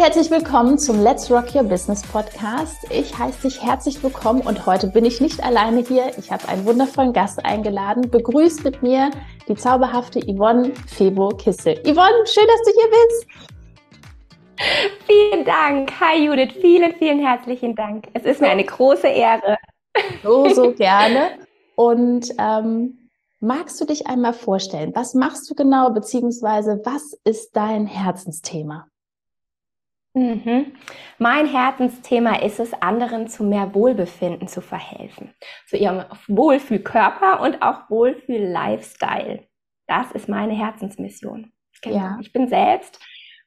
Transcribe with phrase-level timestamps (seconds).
[0.00, 2.90] Herzlich willkommen zum Let's Rock Your Business Podcast.
[2.90, 6.16] Ich heiße dich herzlich willkommen und heute bin ich nicht alleine hier.
[6.16, 8.10] Ich habe einen wundervollen Gast eingeladen.
[8.10, 9.10] Begrüßt mit mir
[9.46, 11.74] die zauberhafte Yvonne Febo-Kissel.
[11.82, 13.26] Yvonne, schön, dass du hier bist.
[15.06, 15.92] Vielen Dank.
[16.00, 18.08] Hi Judith, vielen, vielen herzlichen Dank.
[18.14, 19.58] Es ist mir eine große Ehre.
[20.22, 21.32] So, so gerne.
[21.76, 24.92] Und ähm, magst du dich einmal vorstellen?
[24.94, 28.86] Was machst du genau, beziehungsweise was ist dein Herzensthema?
[30.14, 30.72] Mhm.
[31.18, 35.34] Mein Herzensthema ist es, anderen zu mehr Wohlbefinden zu verhelfen.
[35.66, 39.46] Zu ihrem Wohlfühlkörper und auch Wohlfühl-Lifestyle.
[39.86, 41.52] Das ist meine Herzensmission.
[41.82, 41.96] Genau.
[41.96, 42.18] Ja.
[42.20, 43.00] Ich bin selbst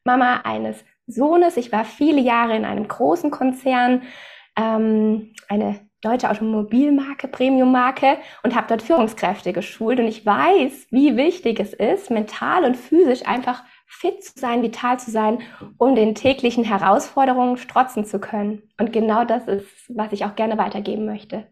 [0.04, 1.58] Mama eines Sohnes.
[1.58, 4.04] Ich war viele Jahre in einem großen Konzern,
[4.58, 10.00] ähm, eine deutsche Automobilmarke, Premiummarke und habe dort Führungskräfte geschult.
[10.00, 13.64] Und ich weiß, wie wichtig es ist, mental und physisch einfach
[14.00, 15.42] fit zu sein, vital zu sein,
[15.78, 18.64] um den täglichen Herausforderungen strotzen zu können.
[18.80, 21.48] Und genau das ist, was ich auch gerne weitergeben möchte.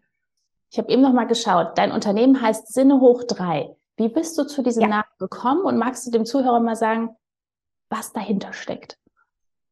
[0.72, 1.78] Ich habe eben noch mal geschaut.
[1.78, 3.76] Dein Unternehmen heißt Sinne hoch drei.
[3.98, 4.88] Wie bist du zu diesem ja.
[4.88, 5.62] Namen gekommen?
[5.62, 7.16] Und magst du dem Zuhörer mal sagen,
[7.90, 8.98] was dahinter steckt?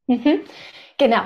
[0.07, 0.41] Mhm.
[0.97, 1.21] Genau.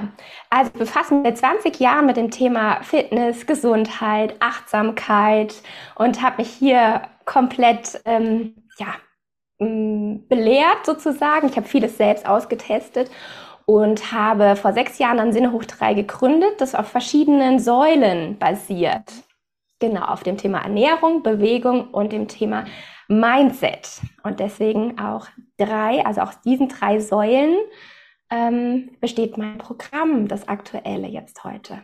[0.50, 5.56] Also ich befasse mich seit 20 Jahren mit dem Thema Fitness, Gesundheit, Achtsamkeit
[5.96, 8.94] und habe mich hier komplett ähm, ja,
[10.28, 11.48] belehrt sozusagen.
[11.48, 13.10] Ich habe vieles selbst ausgetestet
[13.66, 19.12] und habe vor sechs Jahren dann Sinne hoch drei gegründet, das auf verschiedenen Säulen basiert.
[19.80, 22.66] Genau, auf dem Thema Ernährung, Bewegung und dem Thema
[23.08, 24.02] Mindset.
[24.24, 27.58] Und deswegen auch drei, also aus diesen drei Säulen
[28.30, 31.82] ähm, besteht mein Programm, das aktuelle jetzt heute.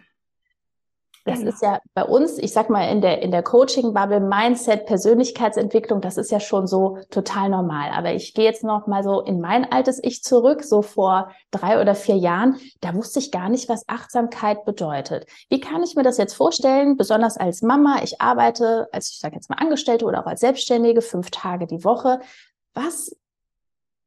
[1.29, 6.01] Das ist ja bei uns, ich sag mal, in der, in der Coaching-Bubble, Mindset, Persönlichkeitsentwicklung,
[6.01, 7.91] das ist ja schon so total normal.
[7.91, 11.81] Aber ich gehe jetzt noch mal so in mein altes Ich zurück, so vor drei
[11.81, 12.57] oder vier Jahren.
[12.81, 15.25] Da wusste ich gar nicht, was Achtsamkeit bedeutet.
[15.50, 18.01] Wie kann ich mir das jetzt vorstellen, besonders als Mama?
[18.03, 21.84] Ich arbeite als, ich sage jetzt mal Angestellte oder auch als Selbstständige, fünf Tage die
[21.84, 22.19] Woche.
[22.73, 23.16] Was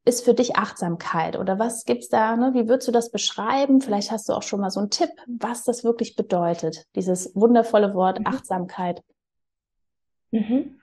[0.04, 2.54] ist für dich Achtsamkeit oder was gibt's da, ne?
[2.54, 3.80] wie würdest du das beschreiben?
[3.80, 7.94] Vielleicht hast du auch schon mal so einen Tipp, was das wirklich bedeutet, dieses wundervolle
[7.94, 8.26] Wort mhm.
[8.26, 9.02] Achtsamkeit.
[10.32, 10.80] Mhm.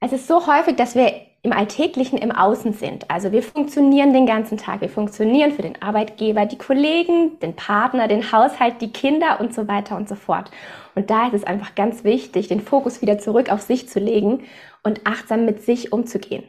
[0.00, 3.10] Es ist so häufig, dass wir im Alltäglichen im Außen sind.
[3.10, 4.80] Also wir funktionieren den ganzen Tag.
[4.80, 9.66] Wir funktionieren für den Arbeitgeber, die Kollegen, den Partner, den Haushalt, die Kinder und so
[9.66, 10.50] weiter und so fort.
[10.94, 14.44] Und da ist es einfach ganz wichtig, den Fokus wieder zurück auf sich zu legen
[14.84, 16.44] und achtsam mit sich umzugehen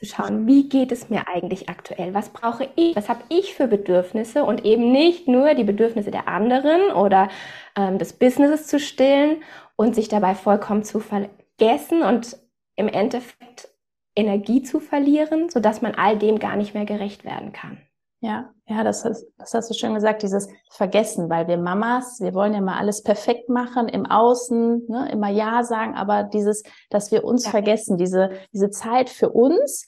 [0.00, 2.14] zu schauen, wie geht es mir eigentlich aktuell?
[2.14, 2.96] Was brauche ich?
[2.96, 4.44] Was habe ich für Bedürfnisse?
[4.44, 7.28] Und eben nicht nur die Bedürfnisse der anderen oder
[7.76, 9.42] ähm, des Businesses zu stillen
[9.76, 12.38] und sich dabei vollkommen zu vergessen und
[12.76, 13.68] im Endeffekt
[14.16, 17.78] Energie zu verlieren, sodass man all dem gar nicht mehr gerecht werden kann.
[18.22, 22.34] Ja, ja, das, hast, das hast du schön gesagt, dieses Vergessen, weil wir Mamas, wir
[22.34, 27.10] wollen ja mal alles perfekt machen im Außen, ne, immer Ja sagen, aber dieses, dass
[27.10, 27.50] wir uns ja.
[27.50, 29.86] vergessen, diese, diese Zeit für uns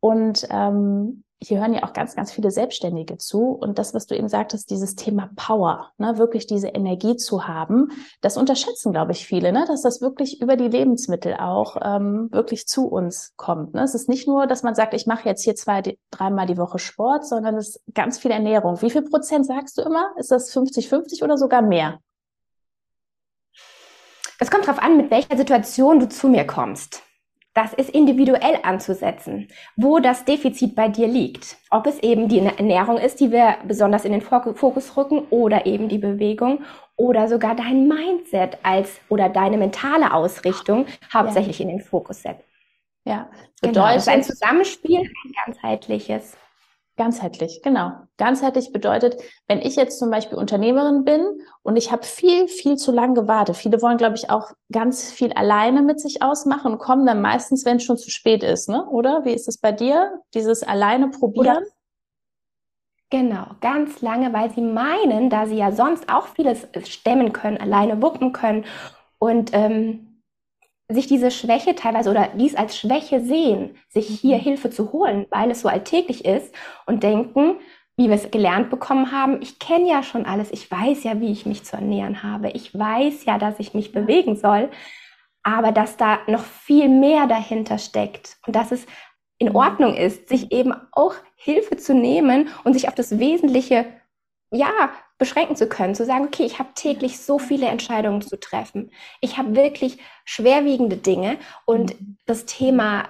[0.00, 3.48] und ähm, hier hören ja auch ganz, ganz viele Selbstständige zu.
[3.48, 7.90] Und das, was du eben sagtest, dieses Thema Power, ne, wirklich diese Energie zu haben,
[8.20, 12.66] das unterschätzen, glaube ich, viele, ne, dass das wirklich über die Lebensmittel auch ähm, wirklich
[12.66, 13.74] zu uns kommt.
[13.74, 13.82] Ne?
[13.82, 16.78] Es ist nicht nur, dass man sagt, ich mache jetzt hier zwei, dreimal die Woche
[16.78, 18.80] Sport, sondern es ist ganz viel Ernährung.
[18.80, 20.12] Wie viel Prozent sagst du immer?
[20.18, 21.98] Ist das 50-50 oder sogar mehr?
[24.38, 27.02] Es kommt darauf an, mit welcher Situation du zu mir kommst.
[27.54, 31.58] Das ist individuell anzusetzen, wo das Defizit bei dir liegt.
[31.70, 35.88] Ob es eben die Ernährung ist, die wir besonders in den Fokus rücken, oder eben
[35.88, 36.64] die Bewegung,
[36.96, 41.64] oder sogar dein Mindset als oder deine mentale Ausrichtung hauptsächlich ja.
[41.64, 42.44] in den Fokus setzen.
[43.04, 43.28] Ja,
[43.60, 46.36] bedeutet genau, das ist ein Zusammenspiel, ein ganzheitliches.
[46.96, 47.92] Ganzheitlich, genau.
[48.18, 49.16] Ganzheitlich bedeutet,
[49.48, 51.24] wenn ich jetzt zum Beispiel Unternehmerin bin
[51.62, 53.56] und ich habe viel, viel zu lang gewartet.
[53.56, 57.64] Viele wollen, glaube ich, auch ganz viel alleine mit sich ausmachen und kommen dann meistens,
[57.64, 58.86] wenn es schon zu spät ist, ne?
[58.88, 59.24] Oder?
[59.24, 60.20] Wie ist es bei dir?
[60.34, 61.56] Dieses alleine probieren?
[61.56, 61.66] Oder
[63.12, 68.00] Genau, ganz lange, weil sie meinen, da sie ja sonst auch vieles stemmen können, alleine
[68.00, 68.64] wuppen können
[69.18, 70.11] und ähm,
[70.88, 74.42] sich diese Schwäche teilweise oder dies als Schwäche sehen, sich hier mhm.
[74.42, 76.54] Hilfe zu holen, weil es so alltäglich ist
[76.86, 77.56] und denken,
[77.96, 81.30] wie wir es gelernt bekommen haben, ich kenne ja schon alles, ich weiß ja, wie
[81.30, 84.70] ich mich zu ernähren habe, ich weiß ja, dass ich mich bewegen soll.
[85.44, 88.86] aber dass da noch viel mehr dahinter steckt und dass es
[89.38, 89.56] in mhm.
[89.56, 93.86] Ordnung ist, sich eben auch Hilfe zu nehmen und sich auf das Wesentliche,
[94.52, 94.90] ja,
[95.22, 98.90] beschränken zu können, zu sagen, okay, ich habe täglich so viele Entscheidungen zu treffen.
[99.20, 102.16] Ich habe wirklich schwerwiegende Dinge und mhm.
[102.26, 103.04] das Thema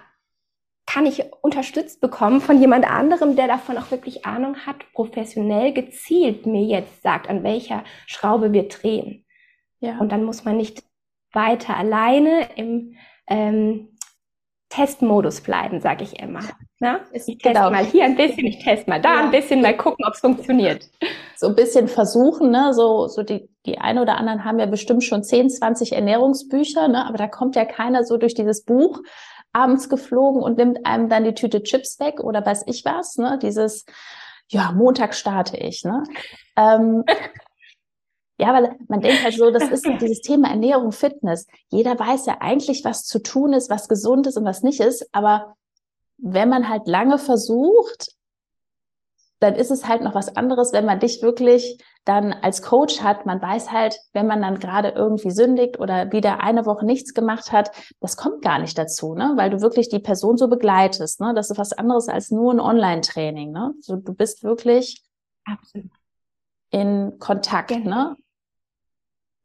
[0.85, 6.45] kann ich unterstützt bekommen von jemand anderem, der davon auch wirklich Ahnung hat, professionell gezielt
[6.45, 9.25] mir jetzt sagt, an welcher Schraube wir drehen.
[9.81, 9.97] Ja.
[9.99, 10.83] Und dann muss man nicht
[11.33, 12.95] weiter alleine im
[13.27, 13.97] ähm,
[14.69, 16.43] Testmodus bleiben, sage ich immer.
[16.83, 16.99] Na?
[17.13, 17.71] Ich teste genau.
[17.71, 19.21] mal hier ein bisschen, ich teste mal da ja.
[19.23, 20.91] ein bisschen, mal gucken, ob es funktioniert.
[21.37, 22.75] So ein bisschen versuchen, ne?
[22.75, 27.07] So, so die, die einen oder anderen haben ja bestimmt schon 10, 20 Ernährungsbücher, ne?
[27.07, 29.01] Aber da kommt ja keiner so durch dieses Buch
[29.53, 33.39] abends geflogen und nimmt einem dann die Tüte Chips weg oder weiß ich was, ne?
[33.41, 33.85] Dieses,
[34.49, 36.03] ja, Montag starte ich, ne?
[36.57, 37.05] Ähm,
[38.39, 41.47] ja, weil man denkt halt so, das ist dieses Thema Ernährung, Fitness.
[41.69, 45.09] Jeder weiß ja eigentlich, was zu tun ist, was gesund ist und was nicht ist.
[45.13, 45.55] Aber
[46.23, 48.15] wenn man halt lange versucht,
[49.41, 53.27] dann ist es halt noch was anderes, wenn man dich wirklich dann als Coach hat.
[53.27, 57.51] Man weiß halt, wenn man dann gerade irgendwie sündigt oder wieder eine Woche nichts gemacht
[57.51, 59.33] hat, das kommt gar nicht dazu, ne?
[59.35, 61.21] weil du wirklich die Person so begleitest.
[61.21, 61.33] Ne?
[61.35, 63.51] Das ist was anderes als nur ein Online-Training.
[63.51, 63.75] Ne?
[63.81, 65.03] So, du bist wirklich
[65.45, 65.91] Absolut.
[66.71, 67.69] in Kontakt.
[67.69, 67.91] Genau.
[67.91, 68.17] Ne?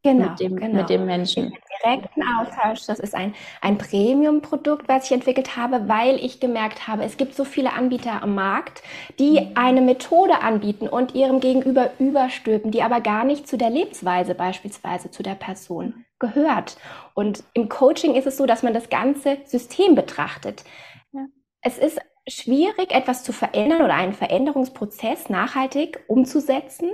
[0.04, 0.76] Genau, mit dem, genau.
[0.76, 1.52] mit dem Menschen.
[1.82, 2.86] Direkten Austausch.
[2.86, 7.34] Das ist ein, ein Premium-Produkt, was ich entwickelt habe, weil ich gemerkt habe, es gibt
[7.34, 8.82] so viele Anbieter am Markt,
[9.18, 14.34] die eine Methode anbieten und ihrem Gegenüber überstülpen, die aber gar nicht zu der Lebensweise
[14.34, 16.76] beispielsweise zu der Person gehört.
[17.14, 20.64] Und im Coaching ist es so, dass man das ganze System betrachtet.
[21.12, 21.26] Ja.
[21.62, 26.90] Es ist schwierig, etwas zu verändern oder einen Veränderungsprozess nachhaltig umzusetzen,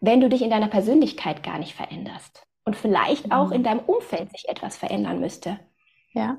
[0.00, 3.64] wenn du dich in deiner Persönlichkeit gar nicht veränderst und vielleicht auch in mhm.
[3.64, 5.58] deinem Umfeld sich etwas verändern müsste.
[6.12, 6.36] Ja.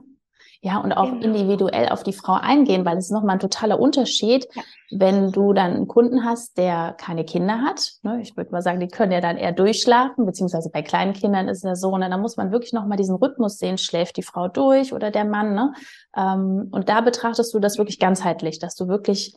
[0.62, 1.24] Ja, und auch genau.
[1.24, 4.64] individuell auf die Frau eingehen, weil es ist nochmal ein totaler Unterschied, ja.
[4.90, 7.94] wenn du dann einen Kunden hast, der keine Kinder hat.
[8.02, 11.48] Ne, ich würde mal sagen, die können ja dann eher durchschlafen, beziehungsweise bei kleinen Kindern
[11.48, 14.24] ist es ja so, ne, da muss man wirklich nochmal diesen Rhythmus sehen, schläft die
[14.24, 15.54] Frau durch oder der Mann.
[15.54, 15.74] Ne?
[16.16, 19.36] Ähm, und da betrachtest du das wirklich ganzheitlich, dass du wirklich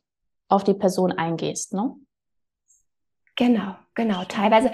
[0.48, 1.74] auf die Person eingehst.
[1.74, 1.94] Ne?
[3.36, 4.24] Genau, genau.
[4.24, 4.72] Teilweise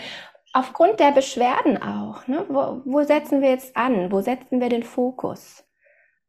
[0.57, 2.27] aufgrund der Beschwerden auch.
[2.27, 2.47] Ne?
[2.49, 4.11] Wo, wo setzen wir jetzt an?
[4.11, 5.65] Wo setzen wir den Fokus?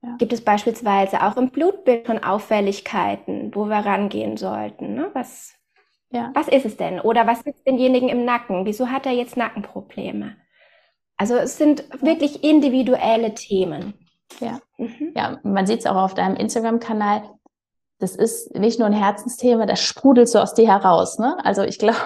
[0.02, 0.16] Ja.
[0.18, 4.96] Gibt es beispielsweise auch im Blutbild schon Auffälligkeiten, wo wir rangehen sollten?
[4.96, 5.10] Ne?
[5.14, 5.54] Was,
[6.12, 6.32] ja.
[6.34, 7.00] was ist es denn?
[7.00, 8.66] Oder was sitzt denjenigen im Nacken?
[8.66, 10.36] Wieso hat er jetzt Nackenprobleme?
[11.16, 13.94] Also es sind wirklich individuelle Themen.
[14.40, 15.14] Ja, mhm.
[15.16, 17.24] ja man sieht es auch auf deinem Instagram-Kanal.
[18.00, 21.18] Das ist nicht nur ein Herzensthema, das sprudelt so aus dir heraus.
[21.18, 21.38] Ne?
[21.44, 21.98] Also ich glaube,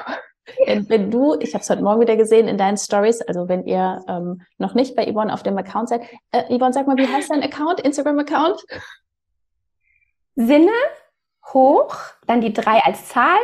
[0.66, 3.66] wenn, wenn du, ich habe es heute Morgen wieder gesehen in deinen Stories, also wenn
[3.66, 6.02] ihr ähm, noch nicht bei Yvonne auf dem Account seid,
[6.32, 8.64] äh, Yvonne, sag mal, wie heißt dein Account, Instagram-Account?
[10.36, 10.72] Sinne
[11.54, 11.96] hoch,
[12.28, 13.40] dann die drei als Zahl,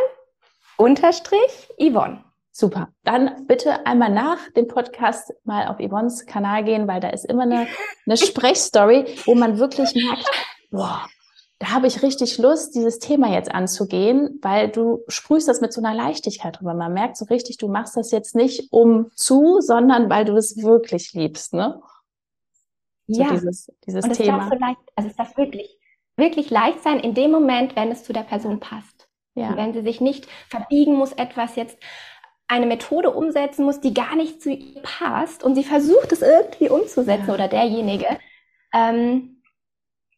[0.77, 2.23] Unterstrich, Yvonne.
[2.51, 2.89] Super.
[3.03, 7.43] Dann bitte einmal nach dem Podcast mal auf Yvonnes Kanal gehen, weil da ist immer
[7.43, 7.67] eine,
[8.05, 10.25] eine Sprechstory, wo man wirklich merkt,
[10.71, 11.07] boah,
[11.59, 15.81] da habe ich richtig Lust, dieses Thema jetzt anzugehen, weil du sprühst das mit so
[15.81, 16.75] einer Leichtigkeit drüber.
[16.75, 20.61] Man merkt so richtig, du machst das jetzt nicht um zu, sondern weil du es
[20.61, 21.81] wirklich liebst, ne?
[23.07, 23.31] So ja.
[23.31, 24.37] Dieses, dieses Und es Thema.
[24.37, 25.79] Darf so leicht, also es darf wirklich,
[26.15, 29.09] wirklich leicht sein in dem Moment, wenn es zu der Person passt.
[29.33, 29.49] Ja.
[29.49, 31.77] Und wenn sie sich nicht verbiegen muss, etwas jetzt
[32.47, 36.69] eine Methode umsetzen muss, die gar nicht zu ihr passt und sie versucht es irgendwie
[36.69, 37.33] umzusetzen ja.
[37.33, 38.19] oder derjenige,
[38.73, 39.41] ähm,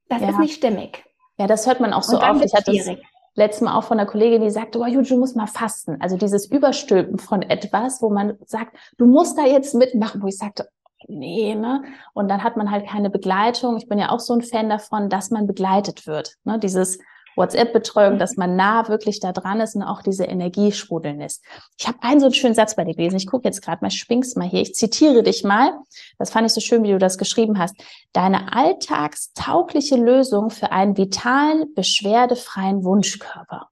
[0.10, 0.30] das ja.
[0.30, 1.04] ist nicht stimmig.
[1.40, 2.44] Ja, das hört man auch so oft.
[2.44, 2.90] Ich hatte das
[3.36, 5.98] letztes Mal auch von einer Kollegin, die sagte, oh, Juju, du musst mal fasten.
[6.02, 10.38] Also dieses Überstülpen von etwas, wo man sagt, du musst da jetzt mitmachen, wo ich
[10.38, 10.68] sagte,
[11.08, 11.84] nee, ne?
[12.14, 13.78] Und dann hat man halt keine Begleitung.
[13.78, 16.36] Ich bin ja auch so ein Fan davon, dass man begleitet wird.
[16.44, 16.60] Ne?
[16.60, 17.00] Dieses
[17.40, 21.44] WhatsApp-Betreuung, dass man nah wirklich da dran ist und auch diese Energie sprudeln lässt.
[21.78, 23.16] Ich habe einen so einen schönen Satz bei dir gelesen.
[23.16, 24.62] Ich gucke jetzt gerade mal, spink's mal hier.
[24.62, 25.72] Ich zitiere dich mal.
[26.20, 27.76] Das fand ich so schön, wie du das geschrieben hast.
[28.14, 33.70] Deine alltagstaugliche Lösung für einen vitalen, beschwerdefreien Wunschkörper.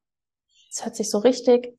[0.69, 1.77] Das hört sich so richtig.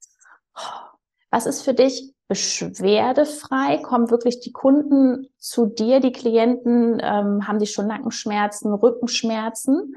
[1.31, 3.79] Was ist für dich beschwerdefrei?
[3.79, 7.01] Kommen wirklich die Kunden zu dir, die Klienten?
[7.03, 9.95] Ähm, haben die schon Nackenschmerzen, Rückenschmerzen?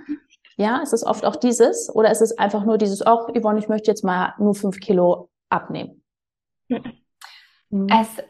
[0.61, 3.67] Ja, ist es oft auch dieses oder ist es einfach nur dieses, ach, Yvonne, ich
[3.67, 6.03] möchte jetzt mal nur fünf Kilo abnehmen?
[6.69, 7.87] Mhm.
[7.89, 8.23] Es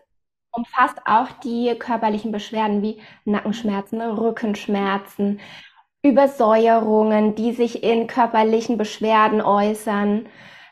[0.51, 5.41] umfasst auch die körperlichen Beschwerden wie Nackenschmerzen, Rückenschmerzen,
[6.03, 10.27] Übersäuerungen, die sich in körperlichen Beschwerden äußern.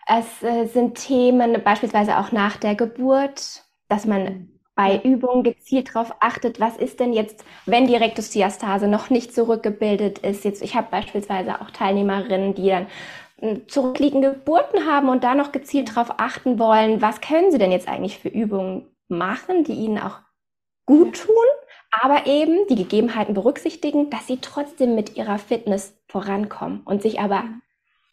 [0.07, 5.01] Es äh, sind Themen beispielsweise auch nach der Geburt, dass man bei.
[5.03, 10.45] Übungen gezielt darauf achtet, was ist denn jetzt, wenn die Rektusdiastase noch nicht zurückgebildet ist.
[10.45, 12.87] Jetzt, ich habe beispielsweise auch Teilnehmerinnen, die dann
[13.39, 17.71] hm, zurückliegende Geburten haben und da noch gezielt darauf achten wollen, was können sie denn
[17.71, 20.19] jetzt eigentlich für Übungen machen, die ihnen auch
[20.85, 21.35] gut tun,
[21.91, 27.43] aber eben die Gegebenheiten berücksichtigen, dass sie trotzdem mit ihrer Fitness vorankommen und sich aber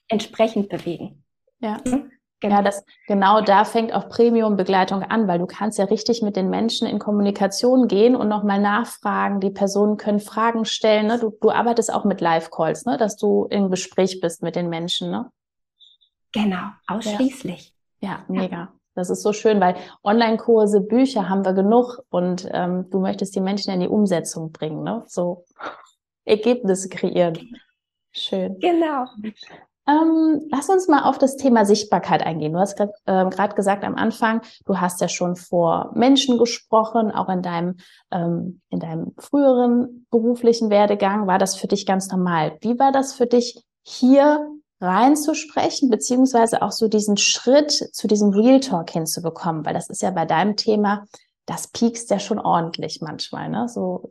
[0.09, 1.25] entsprechend bewegen.
[1.61, 1.79] Ja.
[1.87, 2.11] Mhm.
[2.41, 2.57] Genau.
[2.57, 6.51] Ja, das, genau da fängt auch Premium-Begleitung an, weil du kannst ja richtig mit den
[6.51, 9.41] Menschen in Kommunikation gehen und nochmal nachfragen.
[9.41, 11.07] Die Personen können Fragen stellen.
[11.07, 11.19] Ne?
[11.19, 12.99] Du, du arbeitest auch mit Live-Calls, ne?
[12.99, 15.11] dass du im Gespräch bist mit den Menschen.
[15.11, 15.31] Ne?
[16.33, 17.73] Genau, ausschließlich.
[18.01, 18.57] Ja, ja mega.
[18.57, 18.73] Ja.
[18.95, 23.41] Das ist so schön, weil Online-Kurse, Bücher haben wir genug und ähm, du möchtest die
[23.41, 25.05] Menschen in die Umsetzung bringen, ne?
[25.07, 25.45] So
[26.25, 27.59] Ergebnisse kreieren.
[28.11, 28.59] Schön.
[28.59, 29.05] Genau.
[29.89, 32.53] Ähm, lass uns mal auf das Thema Sichtbarkeit eingehen.
[32.53, 37.29] Du hast gerade äh, gesagt am Anfang, du hast ja schon vor Menschen gesprochen, auch
[37.29, 37.77] in deinem,
[38.11, 42.57] ähm, in deinem früheren beruflichen Werdegang war das für dich ganz normal.
[42.63, 44.51] Wie war das für dich hier
[44.81, 49.65] reinzusprechen, beziehungsweise auch so diesen Schritt zu diesem Real Talk hinzubekommen?
[49.65, 51.05] Weil das ist ja bei deinem Thema,
[51.47, 53.69] das piekst ja schon ordentlich manchmal, ne?
[53.69, 54.11] So.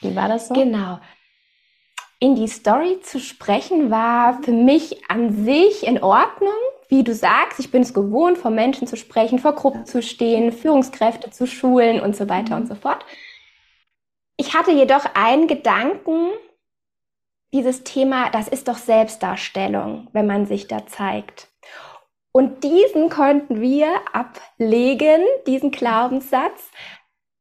[0.00, 0.54] Wie war das so?
[0.54, 0.98] Genau.
[2.18, 6.52] In die Story zu sprechen war für mich an sich in Ordnung.
[6.88, 10.52] Wie du sagst, ich bin es gewohnt, vor Menschen zu sprechen, vor Gruppen zu stehen,
[10.52, 13.04] Führungskräfte zu schulen und so weiter und so fort.
[14.36, 16.30] Ich hatte jedoch einen Gedanken,
[17.52, 21.48] dieses Thema, das ist doch Selbstdarstellung, wenn man sich da zeigt.
[22.32, 26.70] Und diesen konnten wir ablegen, diesen Glaubenssatz,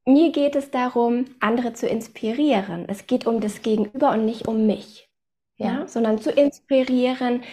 [0.06, 2.86] mir geht es darum, andere zu inspirieren.
[2.88, 5.10] Es geht um das Gegenüber und nicht um mich.
[5.58, 7.44] Ja, ja sondern zu inspirieren,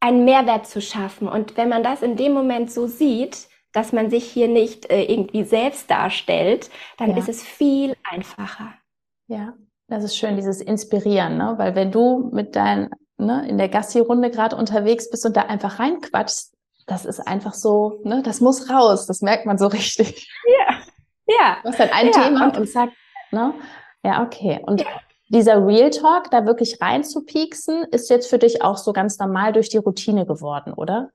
[0.00, 1.28] einen Mehrwert zu schaffen.
[1.28, 5.02] Und wenn man das in dem Moment so sieht, dass man sich hier nicht äh,
[5.02, 7.16] irgendwie selbst darstellt, dann ja.
[7.16, 8.74] ist es viel einfacher.
[9.26, 9.54] Ja,
[9.88, 11.54] das ist schön, dieses Inspirieren, ne?
[11.56, 15.78] Weil wenn du mit deinen, ne, in der Gassi-Runde gerade unterwegs bist und da einfach
[15.78, 16.54] reinquatschst,
[16.86, 20.30] das ist einfach so, ne, das muss raus, das merkt man so richtig.
[20.46, 20.63] Ja.
[21.26, 21.58] Ja.
[21.62, 22.90] Du hast halt ein ja, Thema und, und zack,
[23.30, 23.54] ne?
[24.02, 24.60] Ja, okay.
[24.66, 24.86] Und ja.
[25.28, 29.18] dieser Real Talk, da wirklich rein zu pieksen, ist jetzt für dich auch so ganz
[29.18, 31.10] normal durch die Routine geworden, oder?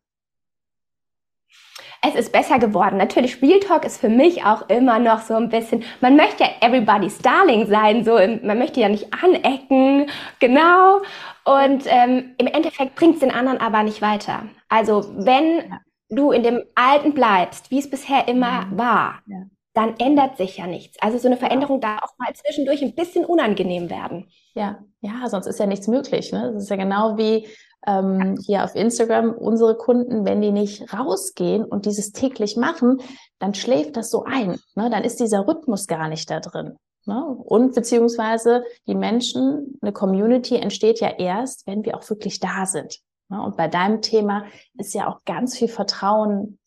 [2.01, 2.97] Es ist besser geworden.
[2.97, 6.49] Natürlich, Real Talk ist für mich auch immer noch so ein bisschen, man möchte ja
[6.61, 11.01] everybody's darling sein, so, man möchte ja nicht anecken, genau.
[11.43, 14.43] Und ähm, im Endeffekt bringt es den anderen aber nicht weiter.
[14.69, 15.81] Also, wenn ja.
[16.09, 18.77] du in dem Alten bleibst, wie es bisher immer mhm.
[18.77, 19.41] war, ja
[19.79, 20.97] dann ändert sich ja nichts.
[20.99, 24.27] Also so eine Veränderung darf auch mal zwischendurch ein bisschen unangenehm werden.
[24.53, 26.33] Ja, ja, sonst ist ja nichts möglich.
[26.33, 26.51] Ne?
[26.53, 27.47] Das ist ja genau wie
[27.87, 32.99] ähm, hier auf Instagram unsere Kunden, wenn die nicht rausgehen und dieses täglich machen,
[33.39, 34.59] dann schläft das so ein.
[34.75, 34.89] Ne?
[34.89, 36.75] Dann ist dieser Rhythmus gar nicht da drin.
[37.05, 37.25] Ne?
[37.25, 42.99] Und beziehungsweise die Menschen, eine Community entsteht ja erst, wenn wir auch wirklich da sind.
[43.29, 43.41] Ne?
[43.41, 44.43] Und bei deinem Thema
[44.77, 46.58] ist ja auch ganz viel Vertrauen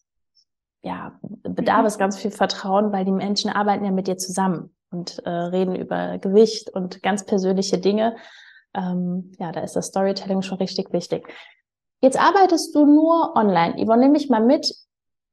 [0.83, 1.87] ja, bedarf mhm.
[1.87, 5.75] es ganz viel Vertrauen, weil die Menschen arbeiten ja mit dir zusammen und äh, reden
[5.75, 8.17] über Gewicht und ganz persönliche Dinge.
[8.75, 11.29] Ähm, ja, da ist das Storytelling schon richtig wichtig.
[12.01, 13.75] Jetzt arbeitest du nur online.
[13.77, 14.75] Yvonne, nehme mich mal mit.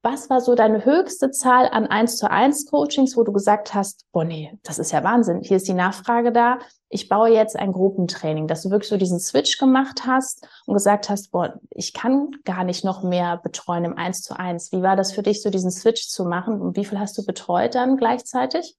[0.01, 4.05] Was war so deine höchste Zahl an 1 zu 1 Coachings, wo du gesagt hast,
[4.11, 5.41] boah, nee, das ist ja Wahnsinn.
[5.41, 6.59] Hier ist die Nachfrage da.
[6.89, 11.09] Ich baue jetzt ein Gruppentraining, dass du wirklich so diesen Switch gemacht hast und gesagt
[11.09, 14.71] hast, boah, ich kann gar nicht noch mehr betreuen im 1 zu 1.
[14.71, 16.59] Wie war das für dich, so diesen Switch zu machen?
[16.59, 18.75] Und wie viel hast du betreut dann gleichzeitig?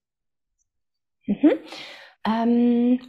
[1.26, 1.52] Mhm.
[2.26, 3.00] Ähm,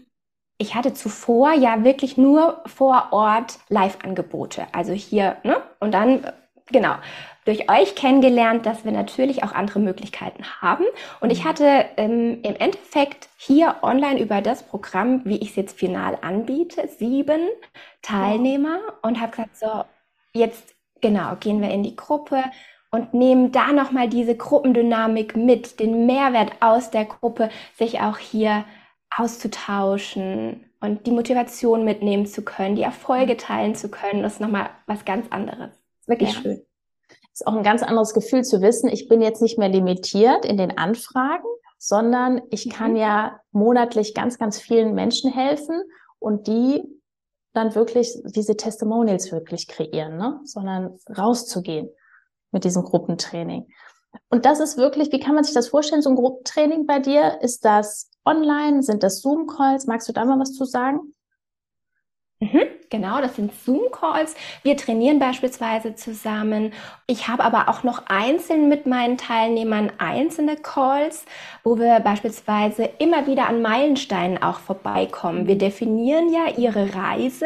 [0.60, 4.68] ich hatte zuvor ja wirklich nur vor Ort Live-Angebote.
[4.72, 5.58] Also hier, ne?
[5.80, 6.32] Und dann,
[6.68, 6.96] genau
[7.46, 10.86] durch euch kennengelernt, dass wir natürlich auch andere Möglichkeiten haben.
[11.20, 11.48] Und ich mhm.
[11.50, 16.88] hatte ähm, im Endeffekt hier online über das Programm, wie ich es jetzt final anbiete,
[16.88, 17.42] sieben
[18.02, 19.84] Teilnehmer und habe gesagt, so,
[20.34, 22.44] jetzt genau, gehen wir in die Gruppe
[22.92, 28.66] und nehmen da nochmal diese Gruppendynamik mit, den Mehrwert aus der Gruppe, sich auch hier
[29.16, 34.70] auszutauschen und die Motivation mitnehmen zu können, die Erfolge teilen zu können, das ist nochmal
[34.88, 35.72] was ganz anderes.
[36.06, 36.42] Wirklich ja.
[36.42, 36.62] schön.
[37.34, 40.58] Ist auch ein ganz anderes Gefühl zu wissen, ich bin jetzt nicht mehr limitiert in
[40.58, 41.48] den Anfragen,
[41.78, 42.98] sondern ich kann mhm.
[42.98, 45.82] ja monatlich ganz, ganz vielen Menschen helfen
[46.20, 46.84] und die
[47.54, 50.40] dann wirklich diese Testimonials wirklich kreieren, ne?
[50.44, 51.90] sondern rauszugehen
[52.52, 53.68] mit diesem Gruppentraining.
[54.30, 57.42] Und das ist wirklich, wie kann man sich das vorstellen, so ein Gruppentraining bei dir?
[57.42, 58.84] Ist das online?
[58.84, 59.88] Sind das Zoom-Calls?
[59.88, 61.14] Magst du da mal was zu sagen?
[62.42, 64.36] Mhm, genau, das sind Zoom-Calls.
[64.64, 66.74] Wir trainieren beispielsweise zusammen.
[67.06, 71.26] Ich habe aber auch noch einzeln mit meinen Teilnehmern einzelne Calls,
[71.64, 75.46] wo wir beispielsweise immer wieder an Meilensteinen auch vorbeikommen.
[75.46, 77.46] Wir definieren ja ihre Reise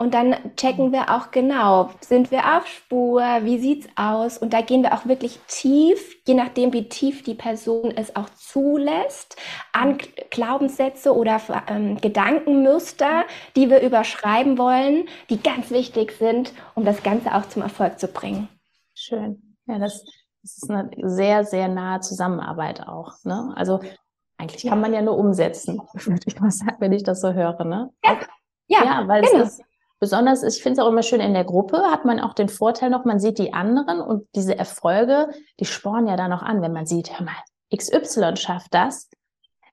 [0.00, 4.38] und dann checken wir auch genau, sind wir auf Spur, wie sieht's aus?
[4.38, 8.30] Und da gehen wir auch wirklich tief, je nachdem, wie tief die Person es auch
[8.30, 9.36] zulässt,
[9.74, 9.98] an
[10.30, 11.38] Glaubenssätze oder
[11.68, 13.24] ähm, Gedankenmuster,
[13.56, 18.08] die wir überschreiben wollen, die ganz wichtig sind, um das Ganze auch zum Erfolg zu
[18.08, 18.48] bringen.
[18.94, 19.58] Schön.
[19.66, 20.02] Ja, das,
[20.40, 23.22] das ist eine sehr, sehr nahe Zusammenarbeit auch.
[23.24, 23.52] Ne?
[23.54, 23.80] Also
[24.38, 27.62] eigentlich kann man ja nur umsetzen, würde ich mal sagen, wenn ich das so höre.
[27.64, 27.90] Ne?
[28.02, 28.18] Ja.
[28.66, 29.42] Ja, ja weil genau.
[29.42, 29.69] es ist
[30.00, 32.88] Besonders, ich finde es auch immer schön, in der Gruppe hat man auch den Vorteil
[32.88, 35.28] noch, man sieht die anderen und diese Erfolge,
[35.60, 37.36] die spornen ja da noch an, wenn man sieht, hör mal,
[37.76, 39.10] XY schafft das,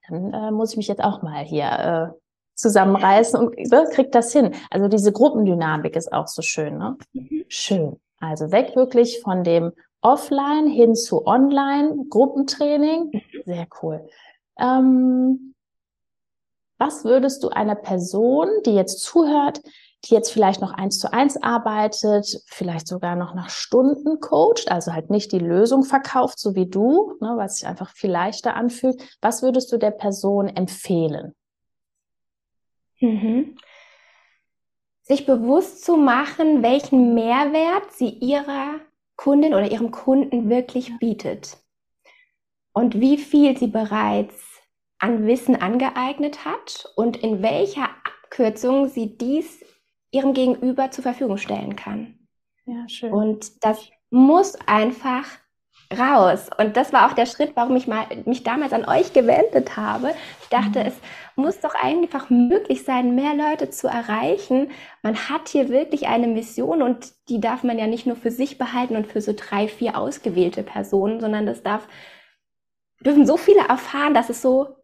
[0.06, 2.18] dann äh, muss ich mich jetzt auch mal hier äh,
[2.54, 4.54] zusammenreißen und äh, kriegt das hin.
[4.70, 6.98] Also diese Gruppendynamik ist auch so schön, ne?
[7.14, 7.44] Mhm.
[7.48, 8.00] Schön.
[8.20, 13.10] Also weg wirklich von dem Offline hin zu Online Gruppentraining.
[13.12, 13.42] Mhm.
[13.46, 14.06] Sehr cool.
[14.58, 15.54] Ähm,
[16.78, 19.60] was würdest du einer Person, die jetzt zuhört,
[20.04, 24.92] die jetzt vielleicht noch eins zu eins arbeitet, vielleicht sogar noch nach Stunden coacht, also
[24.92, 29.18] halt nicht die Lösung verkauft, so wie du, ne, was sich einfach viel leichter anfühlt.
[29.20, 31.34] Was würdest du der Person empfehlen?
[33.00, 33.56] Mhm.
[35.02, 38.80] Sich bewusst zu machen, welchen Mehrwert sie ihrer
[39.16, 41.56] Kundin oder ihrem Kunden wirklich bietet
[42.72, 44.34] und wie viel sie bereits
[45.00, 49.64] an Wissen angeeignet hat und in welcher Abkürzung sie dies
[50.10, 52.18] ihrem Gegenüber zur Verfügung stellen kann.
[52.66, 53.12] Ja, schön.
[53.12, 55.26] Und das muss einfach
[55.96, 56.50] raus.
[56.58, 60.14] Und das war auch der Schritt, warum ich mal, mich damals an euch gewendet habe.
[60.42, 60.86] Ich dachte, mhm.
[60.86, 60.94] es
[61.36, 64.70] muss doch einfach möglich sein, mehr Leute zu erreichen.
[65.02, 68.58] Man hat hier wirklich eine Mission und die darf man ja nicht nur für sich
[68.58, 71.88] behalten und für so drei, vier ausgewählte Personen, sondern das darf,
[73.00, 74.76] dürfen so viele erfahren, dass es so,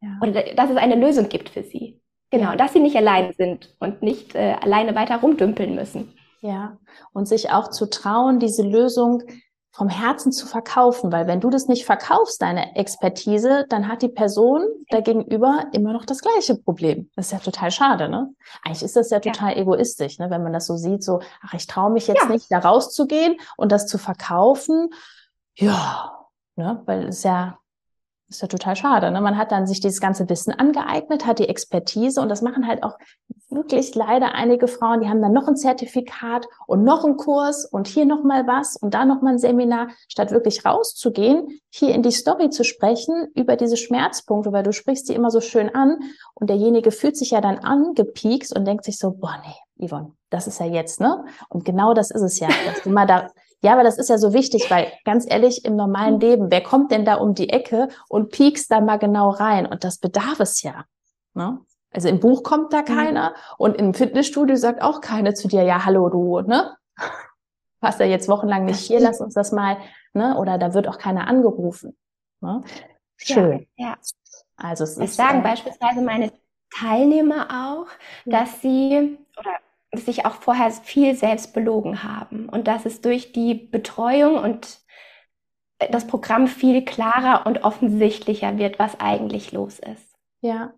[0.00, 0.18] ja.
[0.20, 2.00] oder dass es eine Lösung gibt für sie.
[2.30, 6.12] Genau, dass sie nicht allein sind und nicht äh, alleine weiter rumdümpeln müssen.
[6.40, 6.76] Ja,
[7.12, 9.22] und sich auch zu trauen, diese Lösung
[9.74, 14.08] vom Herzen zu verkaufen, weil wenn du das nicht verkaufst, deine Expertise, dann hat die
[14.08, 17.10] Person dagegenüber immer noch das gleiche Problem.
[17.16, 18.32] Das ist ja total schade, ne?
[18.62, 19.62] Eigentlich ist das ja total ja.
[19.62, 20.30] egoistisch, ne?
[20.30, 22.28] wenn man das so sieht, so, ach, ich traue mich jetzt ja.
[22.28, 24.90] nicht, da rauszugehen und das zu verkaufen.
[25.56, 26.80] Ja, ne?
[26.86, 27.58] weil es ja
[28.36, 29.10] ist ja total schade.
[29.10, 29.20] Ne?
[29.20, 32.82] Man hat dann sich dieses ganze Wissen angeeignet, hat die Expertise und das machen halt
[32.82, 32.98] auch
[33.48, 37.86] wirklich leider einige Frauen, die haben dann noch ein Zertifikat und noch einen Kurs und
[37.86, 42.02] hier noch mal was und da noch mal ein Seminar, statt wirklich rauszugehen, hier in
[42.02, 45.98] die Story zu sprechen über diese Schmerzpunkte, weil du sprichst die immer so schön an
[46.34, 50.46] und derjenige fühlt sich ja dann angepiekst und denkt sich so, boah, nee, Yvonne, das
[50.46, 51.24] ist ja jetzt, ne?
[51.48, 53.30] Und genau das ist es ja, dass du mal da
[53.64, 56.90] ja, aber das ist ja so wichtig, weil ganz ehrlich, im normalen Leben, wer kommt
[56.90, 59.64] denn da um die Ecke und piekst da mal genau rein?
[59.64, 60.84] Und das bedarf es ja.
[61.32, 61.60] Ne?
[61.90, 65.86] Also im Buch kommt da keiner und im Fitnessstudio sagt auch keiner zu dir, ja,
[65.86, 66.76] hallo du, ne?
[67.80, 69.78] Warst ja jetzt wochenlang nicht hier, lass uns das mal,
[70.12, 70.36] ne?
[70.36, 71.96] Oder da wird auch keiner angerufen.
[72.42, 72.62] Ne?
[73.16, 73.66] Schön.
[73.76, 73.96] Ja, ja.
[74.56, 76.32] Also es das ist, sagen äh, beispielsweise meine
[76.78, 77.86] Teilnehmer auch,
[78.26, 79.56] dass sie oder
[79.98, 84.80] sich auch vorher viel selbst belogen haben und dass es durch die Betreuung und
[85.90, 90.14] das Programm viel klarer und offensichtlicher wird, was eigentlich los ist.
[90.40, 90.72] Ja.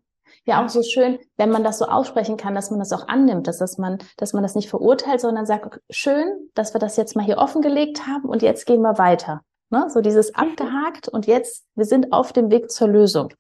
[0.45, 3.47] Ja, auch so schön, wenn man das so aussprechen kann, dass man das auch annimmt,
[3.47, 7.17] dass, dass man, dass man das nicht verurteilt, sondern sagt, schön, dass wir das jetzt
[7.17, 9.43] mal hier offengelegt haben und jetzt gehen wir weiter.
[9.71, 9.87] Ne?
[9.89, 10.37] So dieses mhm.
[10.37, 13.33] abgehakt und jetzt, wir sind auf dem Weg zur Lösung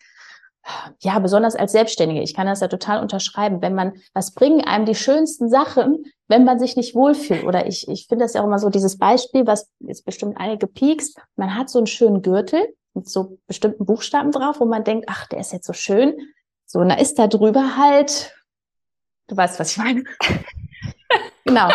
[1.00, 4.86] ja, besonders als Selbstständige, ich kann das ja total unterschreiben, wenn man, was bringen einem
[4.86, 7.44] die schönsten Sachen, wenn man sich nicht wohlfühlt?
[7.44, 10.66] Oder ich, ich finde das ja auch immer so dieses Beispiel, was jetzt bestimmt einige
[10.66, 15.06] piekst, man hat so einen schönen Gürtel mit so bestimmten Buchstaben drauf, wo man denkt,
[15.08, 16.16] ach, der ist jetzt so schön.
[16.64, 18.34] So, und da ist da drüber halt,
[19.28, 20.04] du weißt, was ich meine.
[21.44, 21.68] genau.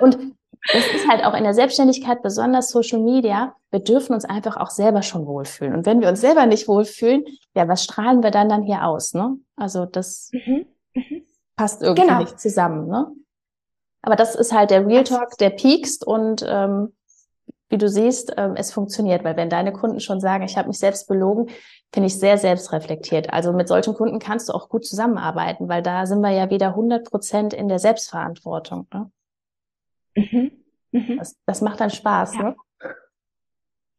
[0.00, 0.34] Und
[0.72, 3.56] das ist halt auch in der Selbstständigkeit, besonders Social Media.
[3.70, 5.74] Wir dürfen uns einfach auch selber schon wohlfühlen.
[5.74, 9.14] Und wenn wir uns selber nicht wohlfühlen, ja, was strahlen wir dann dann hier aus,
[9.14, 9.36] ne?
[9.56, 10.66] Also das mhm.
[10.94, 11.22] Mhm.
[11.56, 12.20] passt irgendwie genau.
[12.20, 13.10] nicht zusammen, ne?
[14.02, 16.92] Aber das ist halt der Real Talk, der piekst und ähm,
[17.68, 20.78] wie du siehst, ähm, es funktioniert, weil wenn deine Kunden schon sagen, ich habe mich
[20.78, 21.48] selbst belogen,
[21.92, 23.32] finde ich sehr selbstreflektiert.
[23.32, 26.68] Also mit solchen Kunden kannst du auch gut zusammenarbeiten, weil da sind wir ja wieder
[26.68, 28.86] 100 Prozent in der Selbstverantwortung.
[28.92, 29.10] Ne?
[30.14, 30.52] Mhm.
[30.92, 31.18] Mhm.
[31.18, 32.42] Das, das, macht dann Spaß, ja.
[32.42, 32.56] ne?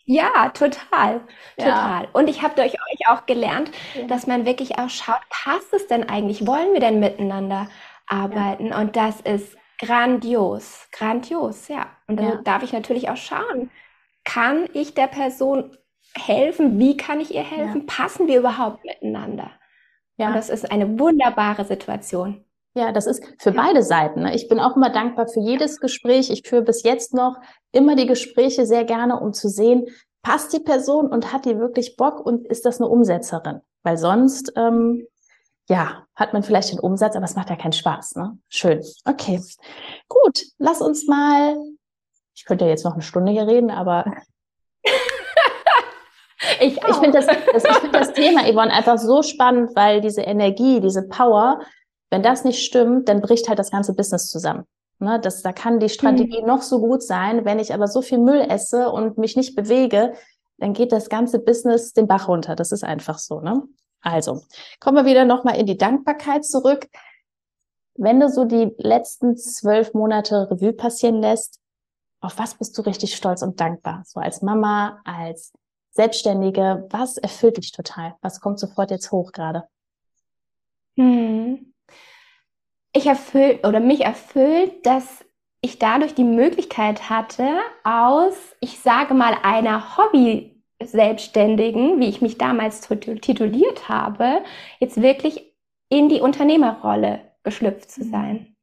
[0.06, 1.22] Ja, total,
[1.58, 2.04] total.
[2.04, 2.10] Ja.
[2.12, 4.06] Und ich habe durch euch auch gelernt, ja.
[4.08, 6.46] dass man wirklich auch schaut, passt es denn eigentlich?
[6.46, 7.70] Wollen wir denn miteinander
[8.08, 8.68] arbeiten?
[8.68, 8.82] Ja.
[8.82, 11.88] Und das ist grandios, grandios, ja.
[12.08, 13.72] Und dann darf ich natürlich auch schauen,
[14.26, 15.78] kann ich der Person
[16.16, 16.80] helfen?
[16.80, 17.86] Wie kann ich ihr helfen?
[17.86, 19.52] Passen wir überhaupt miteinander?
[20.18, 20.28] Ja.
[20.28, 22.44] Und das ist eine wunderbare Situation.
[22.76, 24.22] Ja, das ist für beide Seiten.
[24.22, 24.36] Ne?
[24.36, 26.32] Ich bin auch immer dankbar für jedes Gespräch.
[26.32, 27.38] Ich führe bis jetzt noch
[27.72, 29.88] immer die Gespräche sehr gerne, um zu sehen,
[30.24, 33.62] passt die Person und hat die wirklich Bock und ist das eine Umsetzerin?
[33.84, 35.06] Weil sonst, ähm,
[35.70, 38.16] ja, hat man vielleicht den Umsatz, aber es macht ja keinen Spaß.
[38.16, 38.38] Ne?
[38.50, 38.82] Schön.
[39.06, 39.40] Okay.
[40.08, 41.56] Gut, lass uns mal.
[42.36, 44.06] Ich könnte ja jetzt noch eine Stunde hier reden, aber
[46.60, 50.22] ich, ich finde das, das, ich find das Thema, Yvonne, einfach so spannend, weil diese
[50.22, 51.60] Energie, diese Power,
[52.14, 54.68] wenn das nicht stimmt, dann bricht halt das ganze Business zusammen.
[55.00, 56.48] Ne, das, da kann die Strategie mhm.
[56.48, 60.14] noch so gut sein, wenn ich aber so viel Müll esse und mich nicht bewege,
[60.60, 62.56] dann geht das ganze Business den Bach runter.
[62.56, 63.42] Das ist einfach so.
[63.42, 63.64] Ne?
[64.02, 64.44] Also,
[64.80, 66.88] kommen wir wieder nochmal in die Dankbarkeit zurück.
[67.96, 71.60] Wenn du so die letzten zwölf Monate Revue passieren lässt,
[72.22, 74.04] auf was bist du richtig stolz und dankbar?
[74.06, 75.52] So als Mama, als
[75.90, 78.14] Selbstständige, was erfüllt dich total?
[78.22, 79.64] Was kommt sofort jetzt hoch gerade?
[80.96, 81.73] Hm
[82.94, 85.26] ich erfüllt oder mich erfüllt, dass
[85.62, 87.48] ich dadurch die Möglichkeit hatte,
[87.84, 94.44] aus, ich sage mal, einer Hobby-Selbstständigen, wie ich mich damals tituliert habe,
[94.80, 95.54] jetzt wirklich
[95.90, 98.56] in die Unternehmerrolle geschlüpft zu sein.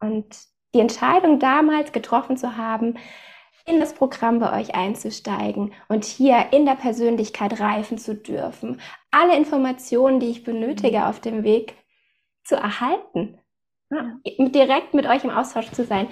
[0.00, 0.26] Und
[0.74, 2.98] die Entscheidung damals getroffen zu haben,
[3.66, 9.36] in das Programm bei euch einzusteigen und hier in der Persönlichkeit reifen zu dürfen, alle
[9.36, 11.74] Informationen, die ich benötige auf dem Weg
[12.44, 13.40] zu erhalten
[13.90, 16.08] ja, direkt mit euch im Austausch zu sein,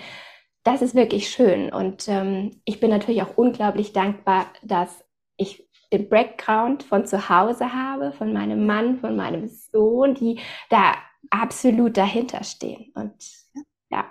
[0.63, 1.73] das ist wirklich schön.
[1.73, 5.05] Und ähm, ich bin natürlich auch unglaublich dankbar, dass
[5.37, 10.95] ich den Background von zu Hause habe, von meinem Mann, von meinem Sohn, die da
[11.31, 13.15] absolut dahinter stehen und
[13.91, 14.05] ja,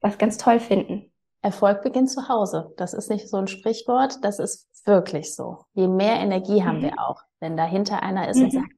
[0.00, 1.12] was ganz toll finden.
[1.42, 2.72] Erfolg beginnt zu Hause.
[2.76, 5.64] Das ist nicht so ein Sprichwort, das ist wirklich so.
[5.74, 6.82] Je mehr Energie haben mhm.
[6.82, 8.44] wir auch, wenn dahinter einer ist mhm.
[8.44, 8.72] und sagt,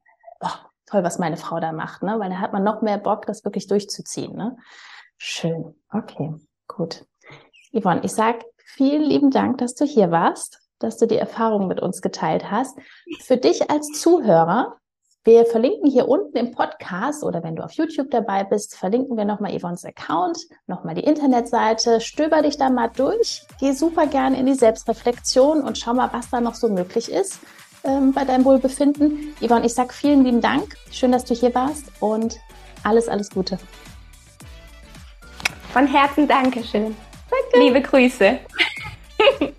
[0.86, 2.18] toll, was meine Frau da macht, ne?
[2.18, 4.56] Weil da hat man noch mehr Bock, das wirklich durchzuziehen, ne?
[5.18, 5.74] Schön.
[5.92, 6.34] Okay,
[6.68, 7.04] gut.
[7.72, 11.80] Yvonne, ich sag vielen lieben Dank, dass du hier warst, dass du die Erfahrung mit
[11.80, 12.78] uns geteilt hast.
[13.20, 14.76] Für dich als Zuhörer,
[15.24, 19.24] wir verlinken hier unten im Podcast oder wenn du auf YouTube dabei bist, verlinken wir
[19.24, 22.00] nochmal Yvonnes Account, nochmal die Internetseite.
[22.00, 23.44] Stöber dich da mal durch.
[23.58, 27.40] Geh super gerne in die Selbstreflexion und schau mal, was da noch so möglich ist
[27.86, 29.34] ähm, bei deinem Wohlbefinden.
[29.40, 30.76] Yvonne, ich sage vielen lieben Dank.
[30.90, 32.38] Schön, dass du hier warst und
[32.82, 33.58] alles, alles Gute.
[35.72, 36.96] Von Herzen Dankeschön.
[37.30, 37.66] Danke.
[37.66, 38.38] Liebe Grüße.